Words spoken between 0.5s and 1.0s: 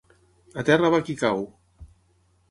A terra